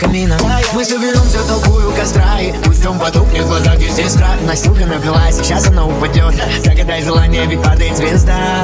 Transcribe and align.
камина. 0.00 0.36
Мы 0.72 0.84
соберемся 0.84 1.38
толпой 1.46 1.84
у 1.84 1.92
костра 1.92 2.40
И 2.40 2.52
пусть 2.64 2.82
дом 2.82 2.98
потухнет 2.98 3.44
в 3.44 3.48
глазах, 3.48 3.76
где 3.76 3.88
здесь 3.88 4.14
крат 4.14 4.40
Настюха 4.46 4.86
напилась, 4.86 5.36
сейчас 5.36 5.68
она 5.68 5.86
упадет. 5.86 6.34
Загадай 6.64 7.02
желание, 7.02 7.46
ведь 7.46 7.62
падает 7.62 7.96
звезда. 7.96 8.62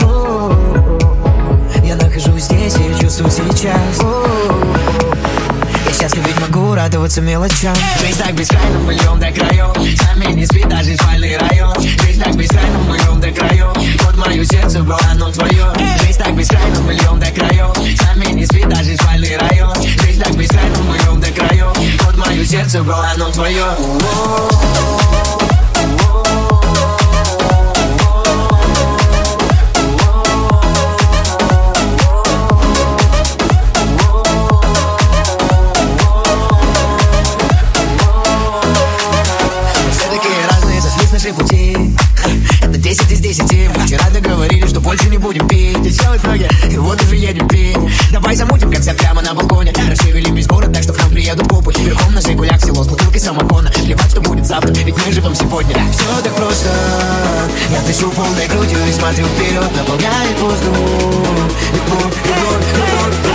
Я 1.84 1.94
нахожусь 1.96 2.44
здесь 2.44 2.76
и 2.76 3.00
чувствую 3.00 3.30
сейчас 3.30 4.75
счастлив, 5.96 6.26
ведь 6.26 6.40
могу 6.40 6.74
радоваться 6.74 7.20
мелочам. 7.20 7.74
Жизнь 8.00 8.18
так 8.18 8.34
бескрайна, 8.34 8.78
мы 8.80 8.94
льем 8.94 9.18
до 9.18 9.30
краев. 9.30 9.72
Сами 9.98 10.32
не 10.32 10.46
спит 10.46 10.68
даже 10.68 10.94
спальный 10.96 11.36
район. 11.38 11.74
Жизнь 11.80 12.22
так 12.22 12.36
бескрайна, 12.36 12.78
мы 12.78 12.96
льем 12.98 13.20
до 13.20 13.30
краев. 13.30 13.72
Вот 14.02 14.16
мое 14.16 14.44
сердце, 14.44 14.82
бро, 14.82 14.98
оно 15.10 15.30
твое. 15.30 15.72
Жизнь 16.02 16.18
так 16.18 16.36
бескрайна, 16.36 16.80
мы 16.80 16.92
льем 16.92 17.18
до 17.18 17.26
краев. 17.26 17.72
Сами 17.98 18.32
не 18.32 18.44
спит 18.46 18.68
даже 18.68 18.96
спальный 18.96 19.36
район. 19.38 19.74
Жизнь 19.82 20.20
так 20.22 20.36
бескрайна, 20.36 20.76
мы 20.88 20.96
льем 20.98 21.20
до 21.20 21.30
краев. 21.30 21.72
Вот 22.02 22.16
мое 22.16 22.44
сердце, 22.44 22.82
бро, 22.82 22.96
оно 23.14 23.30
твое 23.30 23.64
будем 45.36 45.48
пить 45.48 45.86
И 45.86 45.90
делать 45.90 46.22
ноги, 46.24 46.48
и 46.70 46.76
вот 46.78 47.02
уже 47.02 47.16
едем 47.16 47.48
пить 47.48 47.76
Давай 48.12 48.34
замутим 48.34 48.70
концерт 48.70 48.98
прямо 48.98 49.22
на 49.22 49.34
балконе. 49.34 49.72
Расширили 49.88 50.30
весь 50.30 50.46
город, 50.46 50.72
так 50.72 50.82
что 50.82 50.92
к 50.92 50.98
нам 50.98 51.10
приедут 51.10 51.48
копы 51.48 51.72
Верхом 51.78 52.14
на 52.14 52.20
Жигулях 52.20 52.60
село 52.60 52.84
с 52.84 52.88
бутылкой 52.88 53.20
самогона. 53.20 53.70
Плевать, 53.70 54.10
что 54.10 54.20
будет 54.20 54.46
завтра, 54.46 54.72
ведь 54.72 54.96
мы 55.04 55.12
живем 55.12 55.34
сегодня. 55.34 55.76
Все 55.92 56.22
так 56.22 56.34
просто. 56.34 56.68
Я 57.70 57.80
дышу 57.82 58.10
полной 58.10 58.46
грудью 58.48 58.78
и 58.88 58.92
смотрю 58.92 59.26
вперед 59.26 59.70
Наполняет 59.76 60.40
воздух 60.40 60.76
любовь, 61.72 62.14
любовь, 62.24 62.66
любовь 62.74 63.25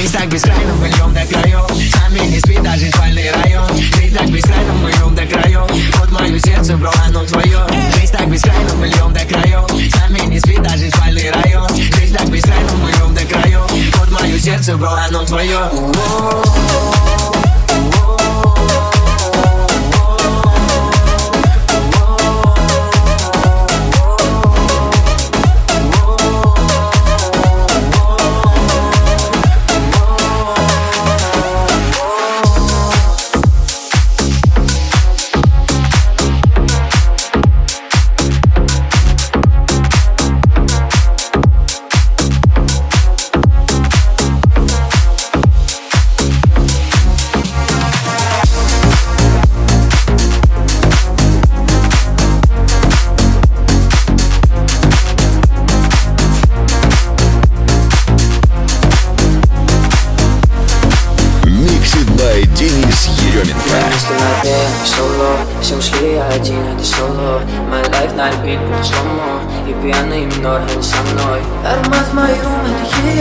Жизнь 0.00 0.14
так 0.14 0.28
бескрайна, 0.30 0.72
мы 0.80 0.88
льем 0.88 1.12
до 1.12 1.26
краев 1.26 1.66
Сами 1.92 2.20
не 2.20 2.40
спит 2.40 2.62
даже 2.62 2.88
спальный 2.90 3.30
район. 3.30 3.68
Жизнь 3.76 4.16
так 4.16 4.30
бескрайна, 4.30 4.72
мы 4.72 4.90
льем 4.92 5.14
до 5.14 5.26
краев 5.26 5.70
Вот 5.98 6.10
мое 6.10 6.38
сердце, 6.38 6.74
бро, 6.78 6.90
оно 7.06 7.22
твое 7.26 7.66
Жизнь 7.94 8.10
так 8.10 8.26
бескрайна, 8.30 8.74
мы 8.76 8.86
льем 8.86 9.12
до 9.12 9.20
краев 9.26 9.66
Сами 9.94 10.20
не 10.20 10.40
спит 10.40 10.62
даже 10.62 10.90
спальный 10.90 11.30
район. 11.30 11.68
Жизнь 11.74 12.16
так 12.16 12.30
бескрайна, 12.30 12.72
мы 12.82 12.90
льем 12.92 13.14
до 13.14 13.26
краев 13.26 13.70
Вот 13.98 14.10
мое 14.10 14.38
сердце, 14.38 14.74
бро, 14.78 14.88
оно 14.88 15.22
твое 15.26 15.68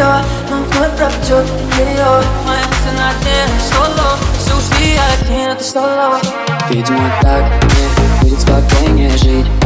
ее 0.10 0.24
Но 0.50 0.58
вновь 0.58 0.98
пропадет 0.98 1.46
ее 1.78 2.22
Моя 2.46 2.64
мысль 2.68 2.98
на 2.98 3.14
дне 3.22 3.48
соло 3.72 4.18
Все 4.38 4.56
ушли 4.56 4.98
от 4.98 5.30
нее, 5.30 5.56
ты 5.56 5.64
стала 5.64 6.20
Видимо 6.70 7.12
так 7.22 7.44
мне 7.64 8.22
будет 8.22 8.42
спокойнее 8.42 9.18
жить 9.18 9.59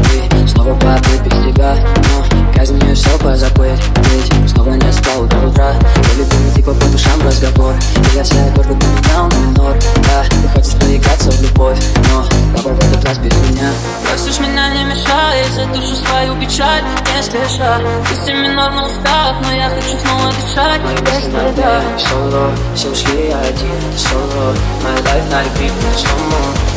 Снова 0.54 0.76
попить 0.76 1.22
без 1.24 1.54
тебя, 1.54 1.76
но 1.76 2.54
казнь 2.56 2.76
мне 2.76 2.94
все 2.94 3.18
позабыть 3.18 3.82
Ведь 4.12 4.52
снова 4.52 4.74
не 4.74 4.92
спал 4.92 5.26
до 5.26 5.48
утра 5.48 5.74
Твой 5.96 6.18
любимый 6.18 6.52
типа 6.56 6.74
по 6.74 6.86
душам 6.88 7.22
разговор. 7.24 7.74
И 7.96 8.16
я 8.16 8.24
вся 8.24 8.36
только 8.56 8.74
поменял 8.74 9.28
на 9.28 9.36
минор. 9.36 9.76
Да, 10.04 10.24
ты 10.30 10.48
хочешь 10.50 10.80
поиграться 10.80 11.32
в 11.32 11.42
любовь 11.42 11.80
Но 12.12 12.26
попробуй 12.56 12.82
в 12.82 12.94
этот 12.94 13.06
раз 13.06 13.18
без 13.18 13.34
меня. 13.34 13.72
Просишь 14.06 14.40
меня 14.40 14.70
не 14.70 14.86
мешай, 14.86 15.44
за 15.56 15.66
душу 15.68 15.96
свою 15.96 16.40
печаль 16.40 16.84
не 17.16 17.24
спеша 17.24 17.80
Пусть 18.08 18.30
и 18.30 18.34
минор 18.34 18.72
на 18.72 18.86
устах, 18.86 19.36
но 19.42 19.52
я 19.52 19.70
хочу 19.70 19.98
снова 20.02 20.32
дышать. 20.32 20.82
Мои 20.82 20.96
без 20.96 21.26
тебя. 21.26 21.82
Соло, 21.98 22.52
все 22.76 22.90
ушли 22.90 23.32
один. 23.32 23.98
Соло, 23.98 24.54
my 24.84 25.02
life 25.04 25.30
на 25.32 25.42
repeat, 25.42 25.72
slow 25.96 26.73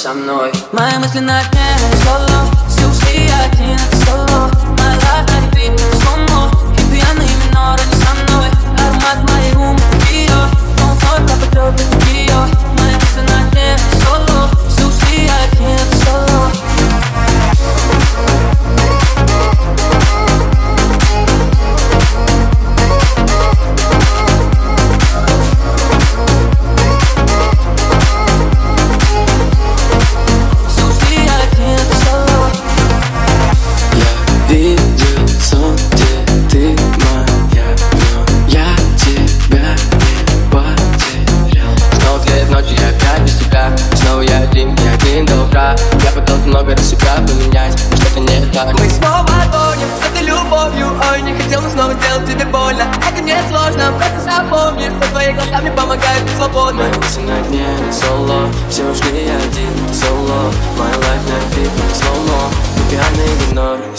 со 0.00 0.14
мной. 0.14 0.50
Мои 0.72 0.96
мысли 0.96 1.18
на 1.18 1.42
дне, 1.44 1.76
соло 2.04 2.46
Все 2.68 2.86
ушли 2.86 3.30
один, 3.44 3.74
это 3.74 4.06
соло. 4.06 4.50
My 4.78 4.96
life 4.96 5.30
на 5.30 5.46
репит, 5.54 5.78
сломо 6.00 6.50
И 6.72 6.82
пьяный 6.90 7.28
минор, 7.44 7.78
они 7.78 8.02
со 8.02 8.14
мной. 8.14 8.48
Аромат 8.78 9.30
моей 9.30 9.54
умы, 9.54 9.78
ее 10.10 10.32
Он 10.82 10.96
вновь 10.96 11.30
попадет 11.30 11.80
в 11.80 12.12
нее 12.12 12.40
Мои 12.78 12.94
мысли 12.94 13.20
на 13.28 13.50
дне, 13.50 13.76
соло 14.02 14.48
Все 14.68 14.86
ушли 14.86 15.28
один, 15.28 15.68
это 15.68 15.96
соло 16.06 16.69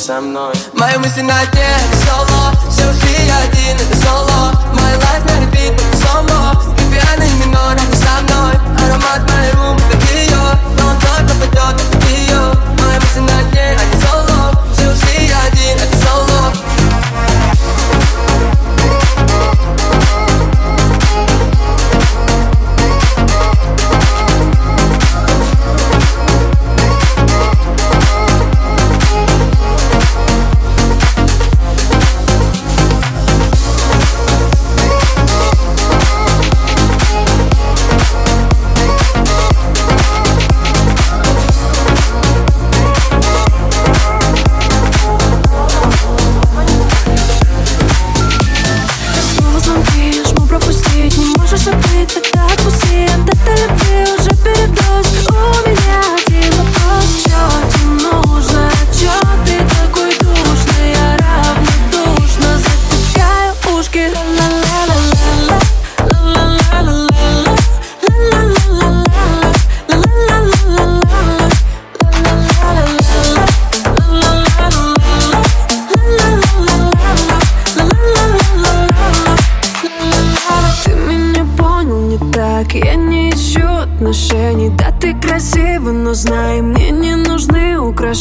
со 0.02 0.20
мной. 0.20 0.56
Мои 0.74 0.98
мысли 0.98 1.22
на 1.22 1.44
не 1.44 2.06
соло 2.06 2.52
Все 2.72 2.90
ушли, 2.90 3.30
один, 3.30 3.76
это 3.76 3.96
соло. 4.04 4.52
My 4.74 4.98
life 4.98 5.24
на 5.28 5.42
репит, 5.42 5.80
слоумо 6.02 6.60
Ты 6.76 6.84
пьяный 6.86 7.32
минор, 7.34 7.76
не 7.76 7.96
со 7.96 8.22
мной. 8.24 8.54
Аромат 8.84 9.22
моей 9.30 9.52
румы, 9.52 9.80
как 9.92 10.02
ее. 10.12 10.42
Но 10.80 10.88
он 10.88 10.96
только 11.00 11.36
пойдет, 11.40 11.76
это 11.94 12.08
ее 12.08 12.42
Мои 12.80 12.98
мысли 13.00 13.20
на 13.20 13.44
дне, 13.44 13.51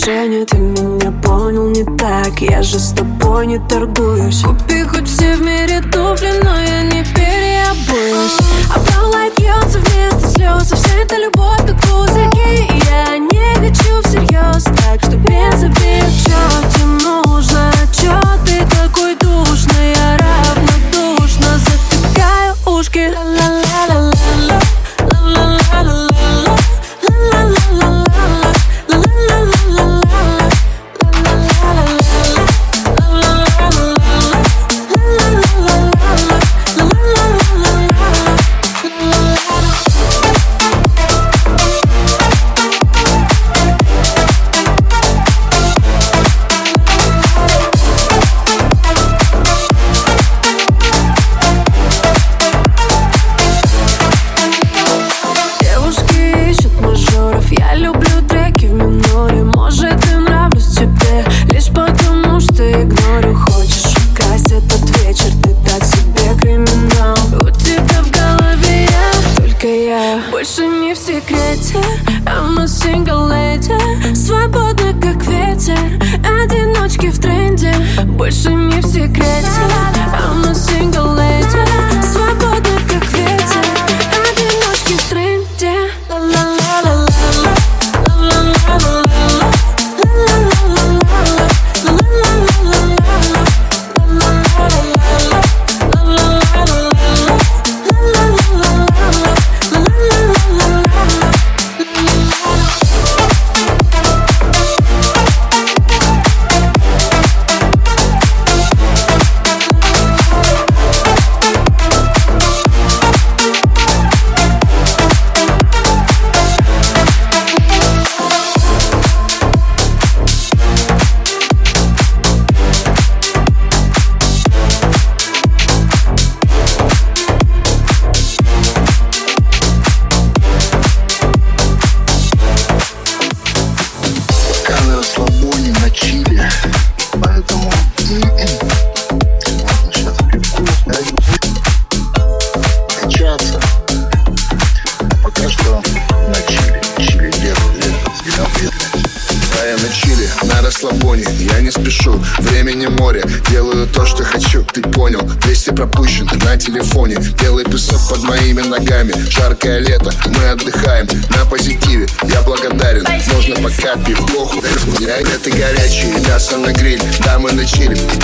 отношения 0.01 0.45
Ты 0.47 0.57
меня 0.57 1.13
понял 1.23 1.69
не 1.69 1.85
так. 1.97 2.41
Я 2.41 2.63
же 2.63 2.79
с 2.79 2.93
тобой 2.93 3.47
не 3.47 3.59
торгуюсь. 3.69 4.43
Купи 4.43 4.83
хоть 4.83 5.07
все 5.07 5.35
вместе. 5.35 5.50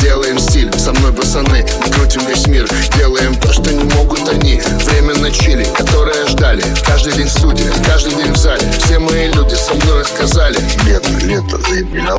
Делаем 0.01 0.39
стиль, 0.39 0.73
со 0.79 0.93
мной 0.93 1.13
пацаны 1.13 1.65
Мы 1.85 1.93
крутим 1.93 2.27
весь 2.27 2.47
мир, 2.47 2.69
делаем 2.97 3.35
то, 3.35 3.53
что 3.53 3.73
не 3.73 3.85
могут 3.95 4.29
они. 4.29 4.61
Время 4.85 5.15
на 5.15 5.31
чили, 5.31 5.65
которое 5.77 6.27
ждали. 6.29 6.63
Каждый 6.87 7.15
день 7.15 7.27
в 7.27 7.33
студии, 7.33 7.67
каждый 7.87 8.15
день 8.15 8.33
в 8.33 8.37
зале. 8.37 8.63
Все 8.85 8.99
мои 8.99 9.29
люди 9.33 9.55
со 9.55 9.75
мной 9.75 10.01
рассказали. 10.01 10.59
Лето, 10.85 11.11
лето, 11.25 11.59
заебля 11.69 12.19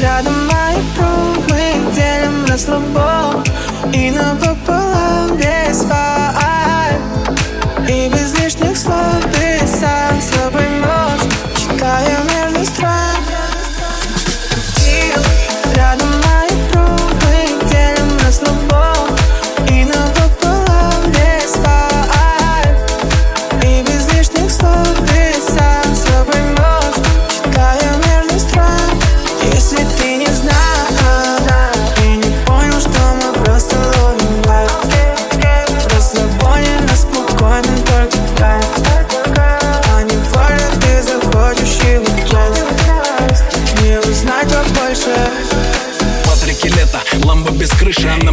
Рядом 0.00 0.46
мои 0.46 0.76
пробы, 0.96 1.94
делим 1.94 2.44
на 2.46 2.58
слабо 2.58 3.44
И 3.92 4.10
напополам 4.10 5.36
весь 5.36 5.82
файл. 5.82 7.00
И 7.88 8.08
без 8.08 8.34
лишних 8.38 8.76
слов 8.76 9.21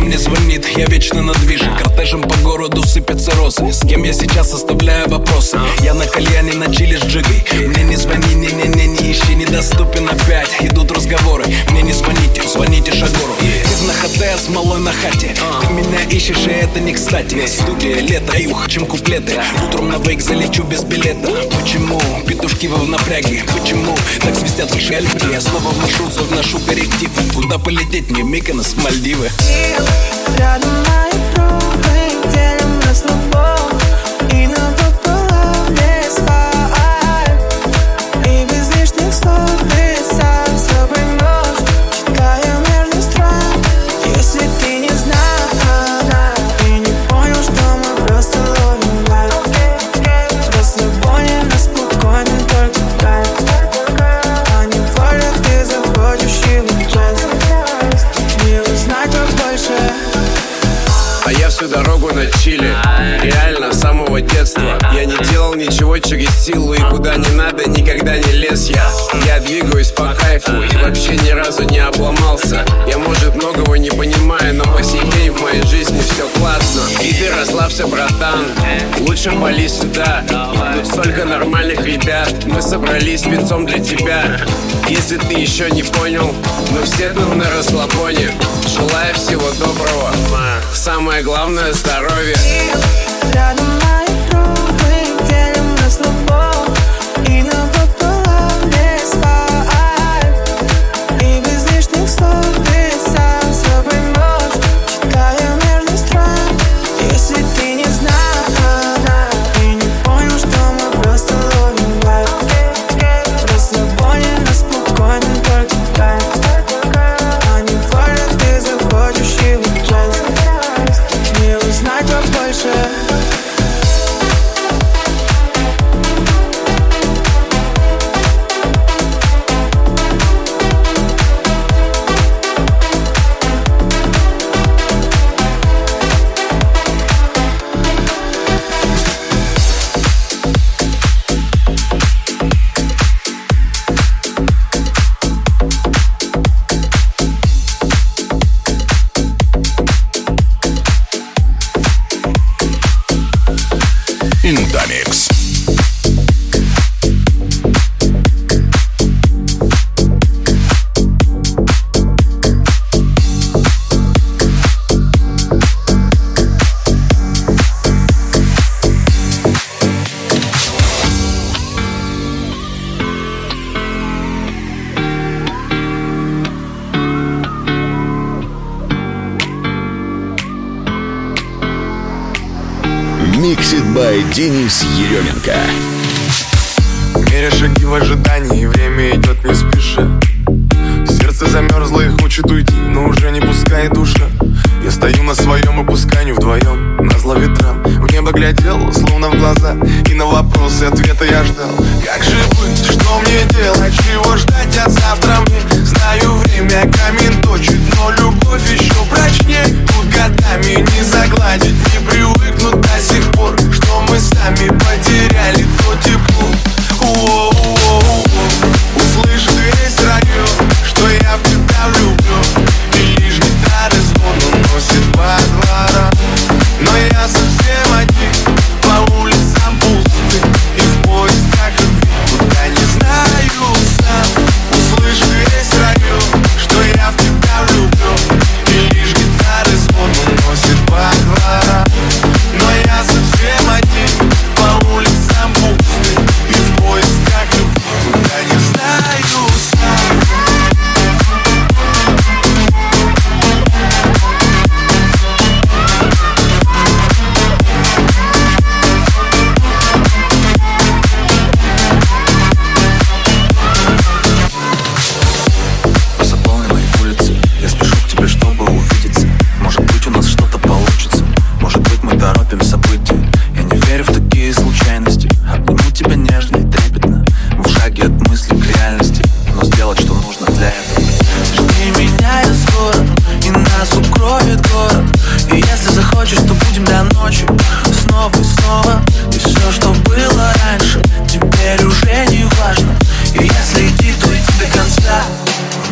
мне 0.09 0.17
звонит, 0.17 0.65
я 0.75 0.87
вечно 0.87 1.21
надвижен 1.21 1.77
Кортежем 1.77 2.23
по 2.23 2.35
городу 2.37 2.83
сыпятся 2.83 3.29
розы. 3.35 3.71
С 3.71 3.81
кем 3.81 4.03
я 4.03 4.11
сейчас 4.11 4.51
оставляю 4.51 5.07
вопросы? 5.07 5.59
Я 5.83 5.93
на 5.93 6.07
кальяне, 6.07 6.53
на 6.53 6.73
чили 6.73 6.97
с 6.97 7.03
джигой. 7.03 7.45
Мне 7.51 7.83
не 7.83 7.95
звони, 7.95 8.33
не-не-не, 8.33 8.87
не 8.87 9.11
ищи, 9.11 9.35
недоступен 9.35 10.09
опять. 10.09 10.49
Идут 10.61 10.91
разговоры, 10.91 11.45
мне 11.69 11.83
не 11.83 11.93
звоните, 11.93 12.41
звоните 12.47 12.91
Шагору 12.91 13.35
Ты 13.39 13.85
на 13.85 13.93
ХТ 13.93 14.41
с 14.43 14.49
малой 14.49 14.79
на 14.79 14.91
хате. 14.91 15.35
Ты 15.61 15.73
меня 15.73 16.01
ищешь, 16.09 16.47
и 16.47 16.49
это 16.49 16.79
не 16.79 16.93
кстати. 16.93 17.45
Студия, 17.45 18.01
лето, 18.01 18.35
юг, 18.35 18.67
чем 18.67 18.87
куплеты. 18.87 19.39
Утром 19.67 19.89
на 19.89 19.97
вейк 19.97 20.21
залечу 20.21 20.63
без 20.63 20.83
билета. 20.83 21.29
Почему? 21.61 22.01
Петушки 22.25 22.65
во 22.65 22.77
в 22.77 22.89
напряге? 22.89 23.43
Почему? 23.55 23.95
Так 24.21 24.35
свистят 24.35 24.71
кошельки 24.71 25.31
Я 25.31 25.39
снова 25.41 25.69
в 25.69 25.77
маршрут 25.81 26.13
вношу 26.13 26.59
коррективы 26.59 27.11
Куда 27.33 27.57
полететь 27.57 28.09
мне 28.09 28.23
Миконос, 28.23 28.75
Мальдивы? 28.77 29.28
Рядом 30.37 30.71
мои 30.87 31.11
трубы, 31.33 32.31
делим 32.31 32.79
нас 32.85 33.03
на 33.03 33.13
на 62.19 62.27
чили 62.27 62.78
ничего 65.59 65.97
через 65.99 66.29
силу 66.43 66.73
И 66.73 66.79
куда 66.89 67.15
не 67.15 67.29
надо, 67.31 67.69
никогда 67.69 68.17
не 68.17 68.31
лез 68.31 68.69
я. 68.69 68.89
Я 69.25 69.39
двигаюсь 69.39 69.91
по 69.91 70.13
кайфу 70.15 70.53
и 70.53 70.77
вообще 70.77 71.17
ни 71.17 71.31
разу 71.31 71.63
не 71.63 71.79
обломался. 71.79 72.65
Я, 72.87 72.97
может, 72.97 73.35
многого 73.35 73.77
не 73.77 73.89
понимаю, 73.89 74.55
но 74.55 74.63
по 74.63 74.81
сей 74.81 75.01
день 75.01 75.31
в 75.31 75.41
моей 75.41 75.61
жизни 75.63 75.99
все 76.01 76.27
классно. 76.39 76.81
И 77.01 77.13
ты 77.13 77.29
расслабься, 77.35 77.87
братан, 77.87 78.45
лучше 79.01 79.31
вали 79.31 79.67
сюда. 79.67 80.23
Тут 80.75 80.87
столько 80.87 81.25
нормальных 81.25 81.85
ребят, 81.85 82.33
мы 82.45 82.61
собрались 82.61 83.21
спецом 83.21 83.65
для 83.65 83.79
тебя. 83.79 84.39
Если 84.87 85.17
ты 85.17 85.33
еще 85.33 85.69
не 85.71 85.83
понял, 85.83 86.33
мы 86.71 86.83
все 86.83 87.09
тут 87.09 87.35
на 87.35 87.49
расслабоне. 87.51 88.31
Желаю 88.67 89.13
всего 89.15 89.49
доброго, 89.59 90.11
самое 90.73 91.21
главное 91.21 91.73
здоровье 91.73 92.35
Рядом 93.33 93.67
моя 93.83 94.08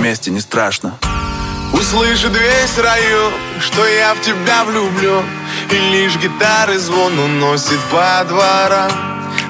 вместе 0.08 0.32
не 0.32 0.40
страшно. 0.40 0.98
Услышит 1.74 2.32
весь 2.32 2.78
район, 2.78 3.34
что 3.60 3.86
я 3.86 4.14
в 4.14 4.22
тебя 4.22 4.64
влюблю, 4.64 5.22
И 5.70 5.76
лишь 5.76 6.16
гитары 6.16 6.80
звон 6.80 7.20
уносит 7.20 7.82
по 7.92 8.24
дворам. 8.26 8.90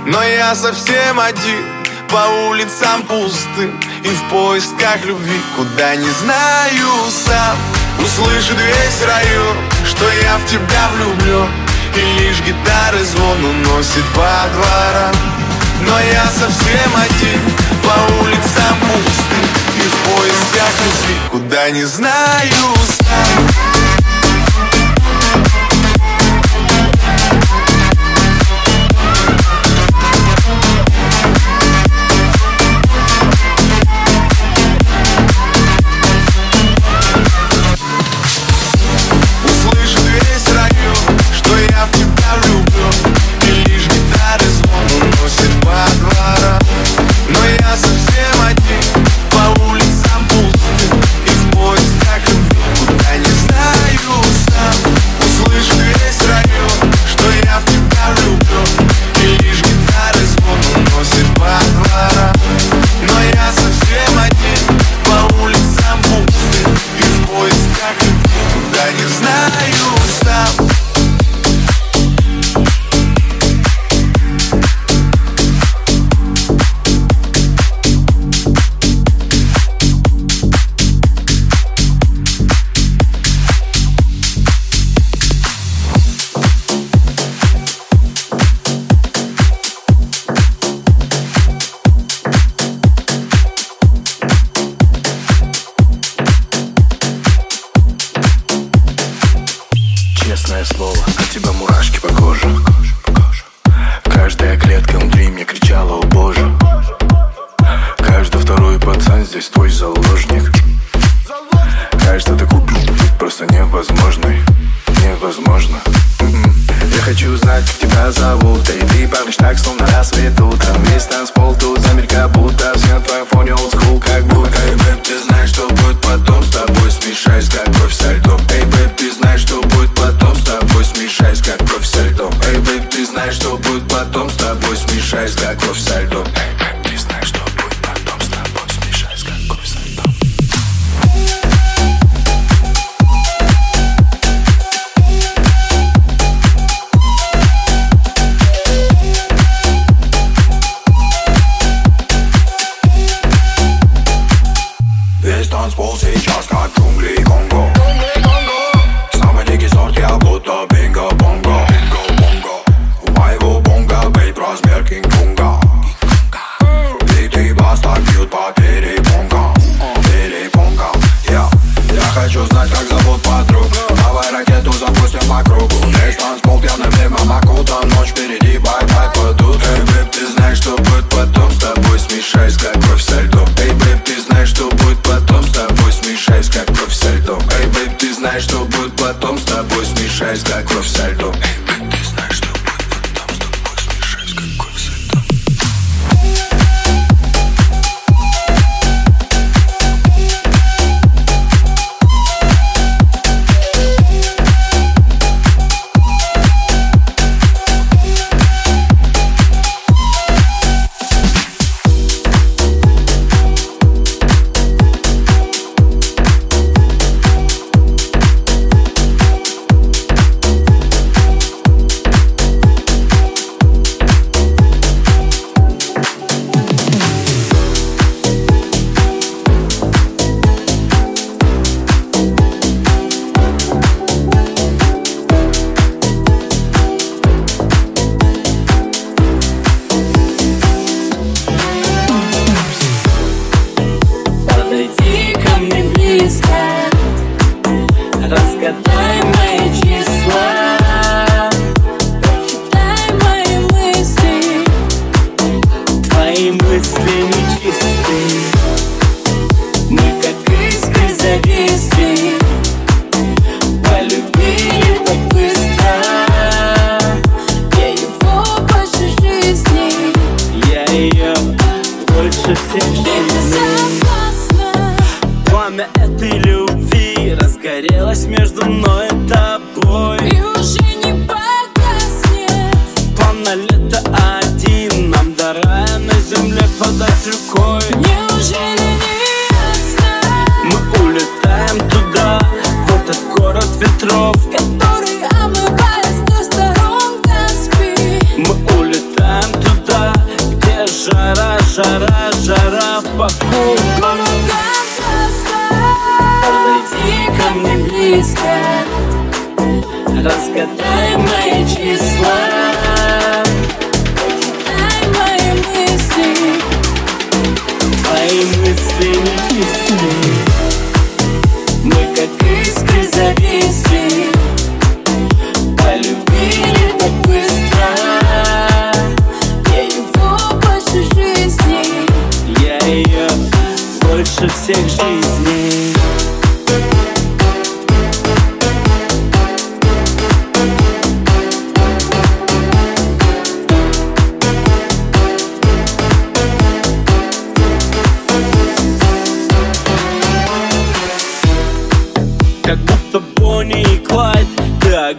Но 0.08 0.24
я 0.24 0.56
совсем 0.56 1.20
один, 1.20 1.64
по 2.10 2.48
улицам 2.50 3.04
пусты, 3.04 3.70
И 4.04 4.10
в 4.10 4.30
поисках 4.32 5.06
любви, 5.06 5.40
куда 5.56 5.96
не 5.96 6.10
знаю 6.22 6.88
сам. 7.26 7.56
Услышит 8.04 8.58
весь 8.58 9.02
район, 9.06 9.58
что 9.86 10.10
я 10.10 10.38
в 10.40 10.46
тебя 10.48 10.90
влюблю, 10.96 11.48
И 11.96 12.20
лишь 12.20 12.42
гитары 12.42 13.04
звон 13.04 13.46
уносит 13.46 14.06
по 14.16 14.32
дворам. 14.54 15.16
Но 15.82 16.00
я 16.00 16.26
совсем 16.26 16.92
один, 16.96 17.42
по 17.84 18.24
улицам 18.24 18.76
пустым 18.82 19.37
лишь 19.78 19.92
в 19.92 20.04
поисках 20.10 20.74
любви. 20.86 21.16
Куда 21.32 21.70
не 21.70 21.86
знаю 21.86 22.76
сам 23.00 23.77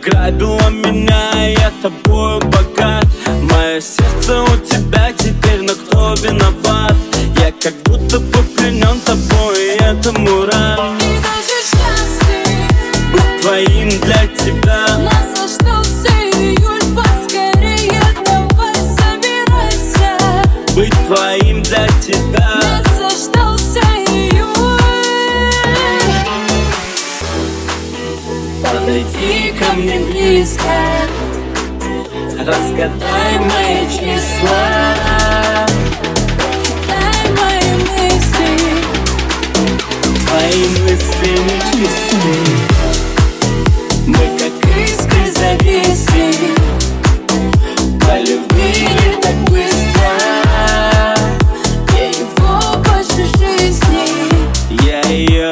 оградила 0.09 0.69
меня, 0.71 1.49
я 1.49 1.73
тобою 1.83 2.41
богат. 2.41 3.07
Мое 3.27 3.81
сердце 3.81 4.43
у 4.43 4.57
тебя 4.67 5.13
теперь, 5.13 5.63
но 5.63 5.73
кто 5.75 6.15
виноват? 6.23 6.95
Я 7.39 7.53
как 7.53 7.75
будто 7.85 8.19
бы 8.19 8.43
пленен 8.57 9.01
тобой, 9.05 9.77
и 9.77 9.83
этому 9.83 10.47
рад 10.47 10.81
Быть 13.13 13.41
твоим 13.43 13.89
для 13.89 14.27
тебя. 14.27 14.99
Наслаждался 14.99 16.09
июль, 16.09 16.97
поскорее 16.97 18.03
давай 18.25 18.75
собирайся. 18.75 20.19
Быть 20.75 21.07
твоим 21.07 21.63
для 21.63 21.87
тебя. 22.01 22.38
ко 29.59 29.73
мне 29.75 29.99
близко 29.99 30.63
Разгадай 32.39 33.39
мои 33.41 33.87
числа. 33.91 35.67
Читай 36.63 37.23
мои 37.37 37.71
мысли. 37.85 38.53
Твои 40.25 40.63
мысли 40.79 41.31
не 41.45 41.59
чисты. 41.73 42.37
Мы 44.07 44.25
как 44.39 44.55
искры 44.79 45.23
зависли. 45.33 46.55
Полюбили 48.01 49.09
так 49.21 49.37
быстро. 49.51 50.11
Я 51.93 52.05
его 52.09 52.55
больше 52.85 53.23
жизни. 53.37 54.05
Я 54.87 55.01
ее 55.03 55.51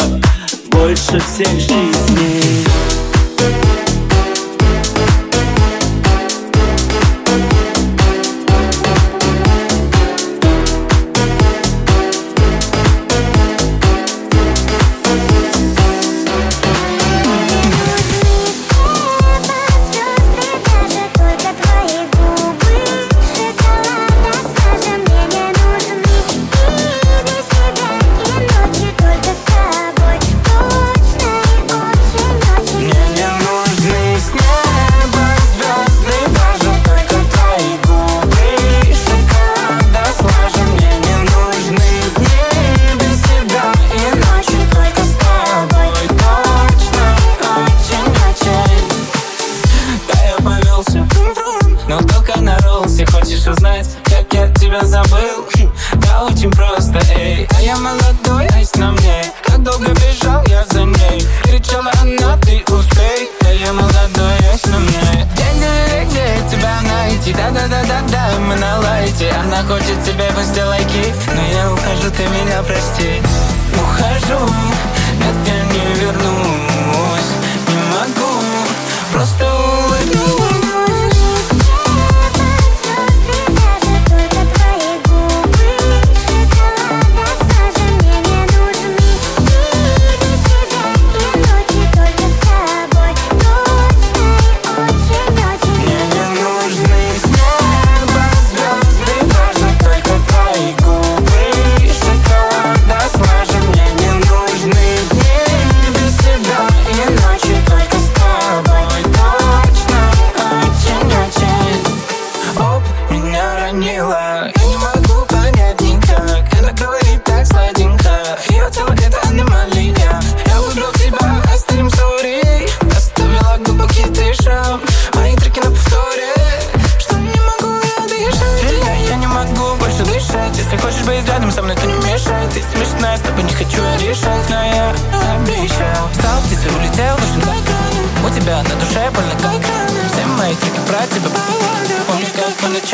больше 0.70 1.20
всех 1.20 1.48
жизни. 1.48 1.85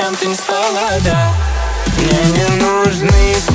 Ночам 0.03 0.17
ты 0.17 0.27
не 0.27 0.35
спала, 0.35 0.91
да. 1.05 1.33
Мне 1.97 2.33
не 2.33 2.57
нужны 2.57 3.35
с 3.35 3.51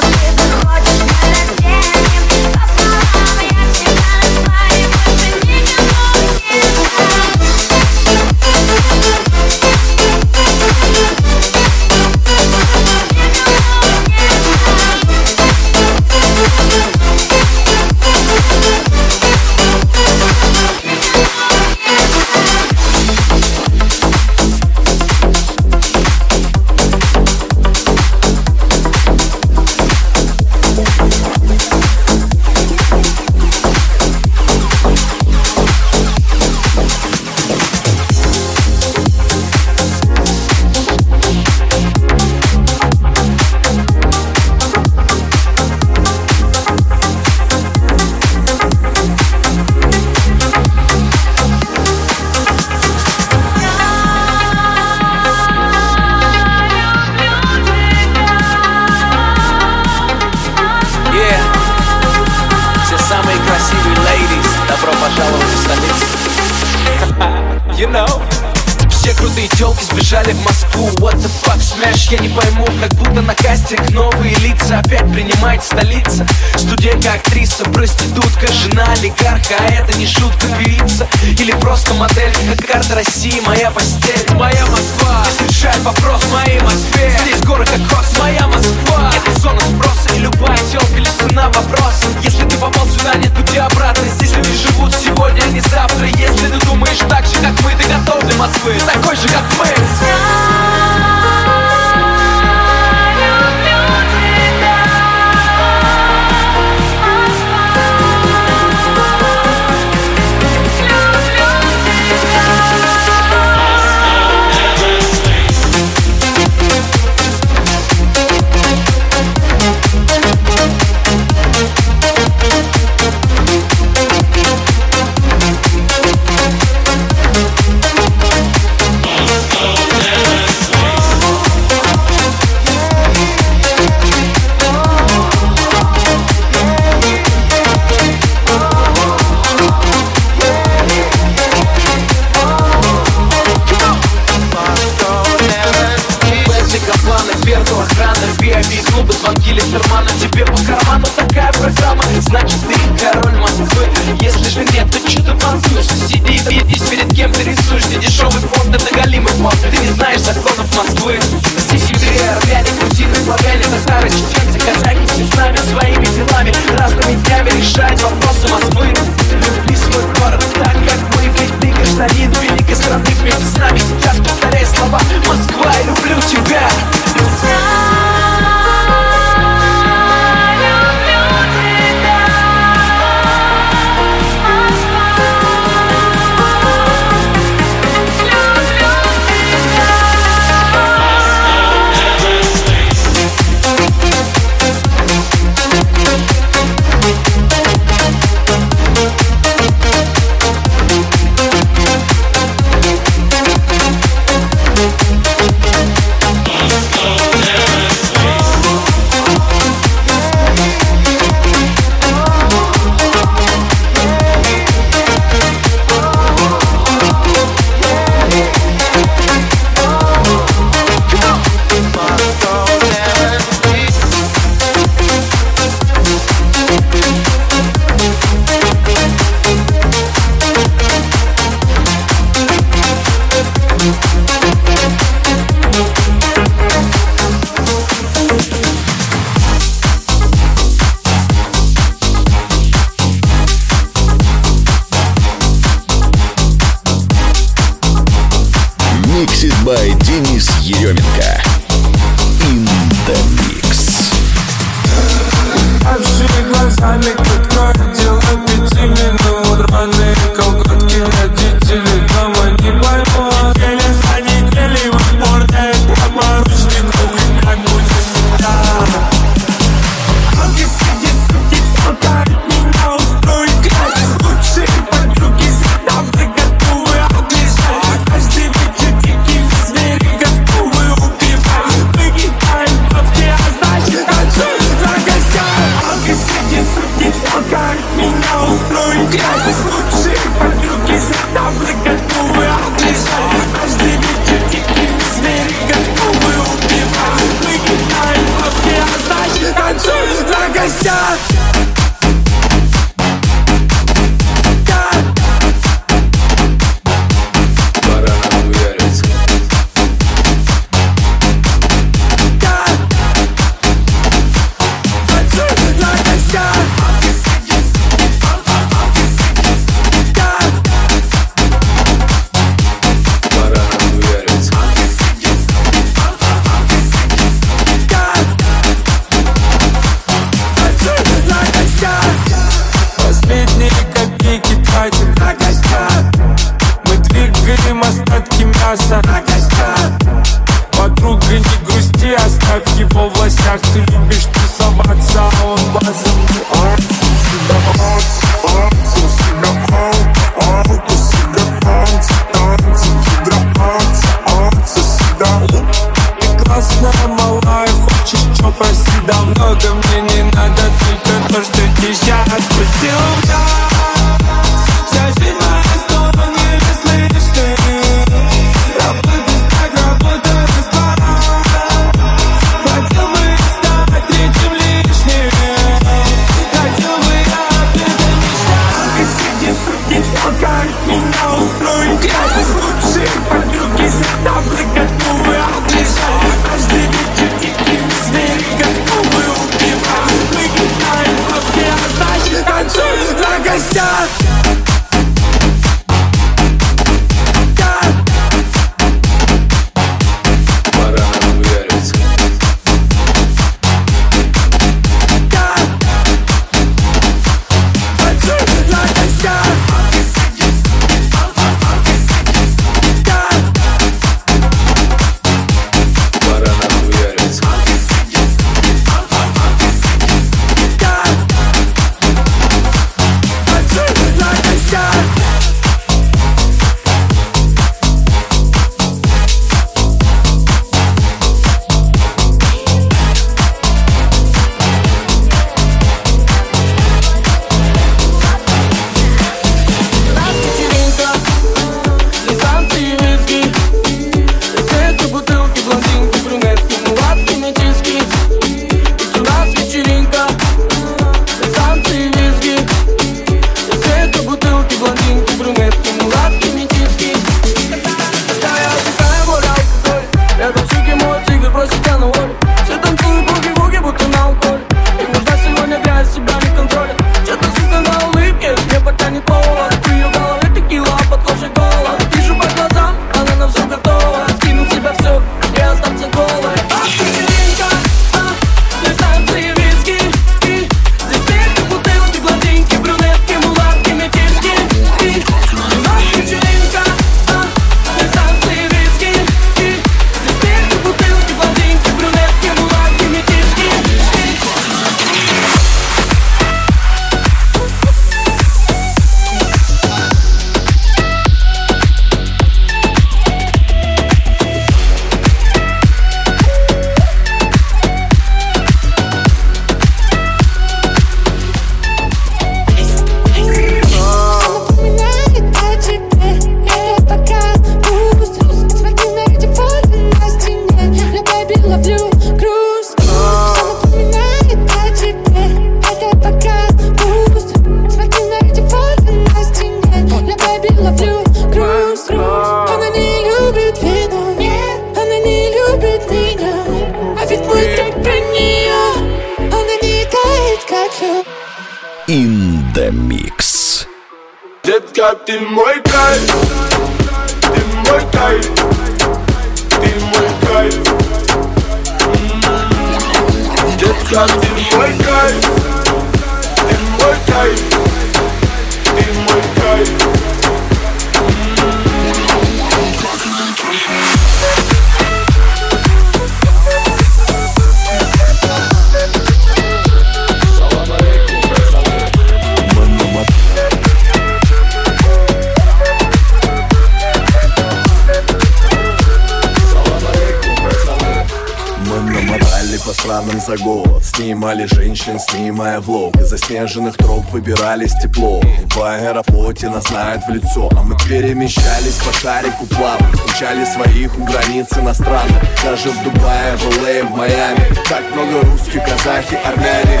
снимая 585.52 585.80
влог 585.80 586.16
Из 586.16 586.28
заснеженных 586.28 586.96
троп 586.96 587.24
выбирались 587.30 587.92
тепло. 588.02 588.40
В 588.74 588.82
аэрофлоте 588.82 589.68
нас 589.68 589.84
знают 589.88 590.22
в 590.26 590.30
лицо 590.30 590.68
А 590.72 590.82
мы 590.82 590.96
перемещались 591.08 592.00
по 592.04 592.12
шарику 592.12 592.66
плавно. 592.66 593.06
Встречали 593.12 593.64
своих 593.64 594.18
у 594.18 594.24
границ 594.24 594.68
иностранных 594.76 595.42
Даже 595.62 595.90
в 595.90 596.04
Дубае, 596.04 596.56
в 596.56 596.64
ЛА, 596.82 597.06
в 597.06 597.16
Майами. 597.16 597.66
Так 597.88 598.02
много 598.14 598.46
русских, 598.46 598.82
казахи, 598.84 599.38
армяне. 599.44 600.00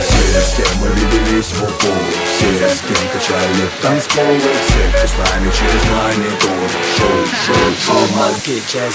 Все, 0.00 0.40
с 0.40 0.56
кем 0.56 0.68
мы 0.80 0.88
виделись 0.88 1.46
в 1.46 1.62
упор 1.62 2.02
Все, 2.36 2.68
с 2.68 2.80
кем 2.80 3.08
качали 3.12 3.64
танцполы. 3.80 4.40
Все, 4.66 4.98
кто 4.98 5.06
с 5.08 5.30
нами 5.30 5.50
через 5.50 5.82
монитор 5.90 6.70
Шоу, 6.96 7.26
шоу, 7.46 7.72
шоу, 7.86 8.16
мозги, 8.16 8.62
джаз, 8.68 8.92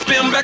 Spin 0.00 0.32
back 0.32 0.43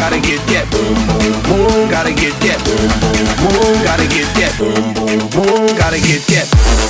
gotta 0.00 0.18
get 0.18 0.40
that. 0.48 0.64
Boom 0.70 0.96
boom 1.04 1.42
boom, 1.44 1.90
gotta 1.90 2.14
get 2.14 2.32
that. 2.40 2.56
Boom 2.64 2.88
boom 3.04 3.28
boom, 3.36 3.84
gotta 3.84 4.08
get 4.08 4.24
that. 4.40 4.56
Boom 4.56 4.94
boom 4.94 5.28
boom, 5.28 5.76
gotta 5.76 6.00
get 6.00 6.22
that. 6.32 6.89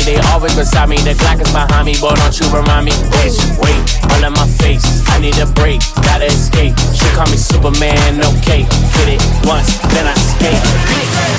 they 0.00 0.18
always 0.32 0.54
beside 0.54 0.88
me. 0.88 0.96
The 0.96 1.14
Glock 1.14 1.40
is 1.40 1.50
behind 1.52 1.86
me, 1.86 1.94
boy, 2.00 2.14
don't 2.14 2.34
you 2.38 2.46
remind 2.50 2.86
me. 2.86 2.92
Bitch, 3.14 3.38
wait, 3.62 3.80
all 4.12 4.24
in 4.24 4.32
my 4.32 4.46
face. 4.58 4.84
I 5.08 5.18
need 5.20 5.38
a 5.38 5.46
break, 5.46 5.80
gotta 6.02 6.26
escape. 6.26 6.76
She 6.94 7.06
call 7.16 7.26
me 7.26 7.36
Superman, 7.36 8.20
okay. 8.38 8.62
Hit 8.98 9.08
it 9.16 9.22
once, 9.46 9.78
then 9.94 10.06
I 10.06 10.14
skate. 10.14 10.62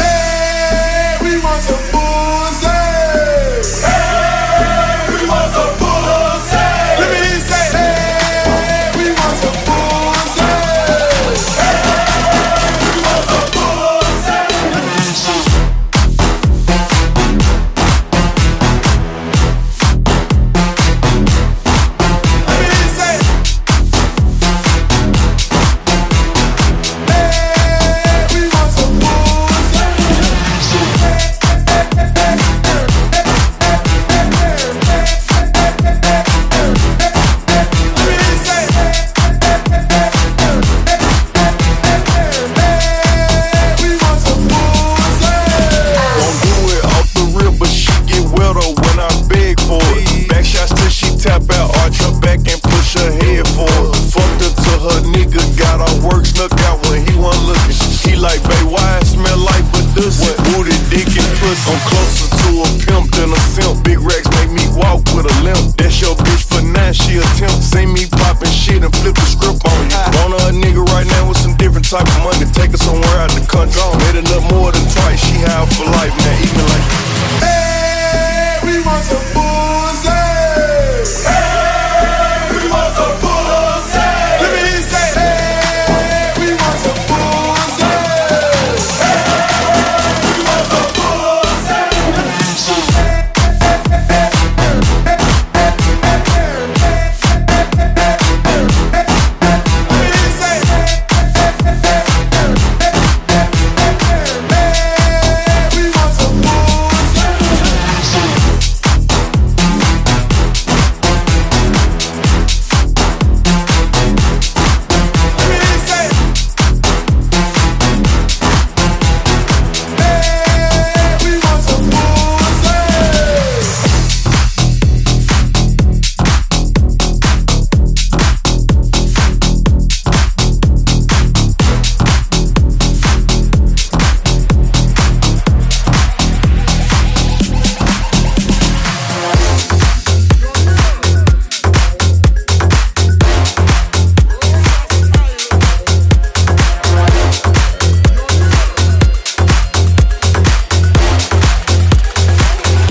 Hey, 0.01 1.17
we 1.21 1.39
want 1.43 1.61
some. 1.63 1.88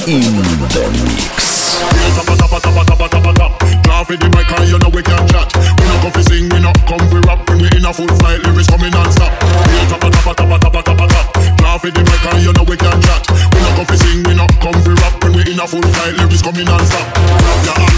in 0.09 0.20
the 0.22 1.05
mix. 1.05 1.48
Now 3.85 4.05
for 4.05 4.14
in 4.14 4.30
my 4.30 4.43
car, 4.44 4.64
you 4.64 4.78
know 4.78 4.89
we 4.89 5.02
can't 5.02 5.28
chat 5.28 5.52
We 5.52 5.85
no 5.85 5.97
come 6.01 6.12
for 6.12 6.22
sing, 6.22 6.48
we 6.48 6.59
no 6.60 6.72
come 6.86 7.02
for 7.10 7.20
rap 7.26 7.44
When 7.48 7.59
we 7.59 7.68
in 7.76 7.85
a 7.85 7.93
full 7.93 8.09
flight, 8.22 8.40
lyrics 8.47 8.68
coming 8.68 8.90
non-stop 8.90 9.32
We 9.43 9.85
tapa 9.90 10.09
tapa 10.09 10.32
tapa 10.35 10.56
tapa 10.59 10.80
tapa 10.82 11.05
tap 11.09 11.26
Now 11.60 11.78
for 11.78 11.89
in 11.89 12.05
my 12.06 12.18
car, 12.22 12.39
you 12.39 12.52
know 12.52 12.64
we 12.64 12.76
can't 12.76 13.02
chat 13.02 13.26
We 13.52 13.59
no 13.60 13.70
come 13.76 13.86
for 13.86 13.98
sing, 13.98 14.22
we 14.24 14.35
no 14.35 14.47
come 14.62 14.78
for 14.86 14.94
rap 14.94 15.18
When 15.22 15.32
we 15.35 15.43
in 15.51 15.60
a 15.60 15.66
full 15.66 15.82
flight, 15.82 16.14
lyrics 16.14 16.43
coming 16.43 16.64
non-stop 16.64 17.06
Grab 17.14 17.64
your 17.66 17.74
hand 17.74 17.97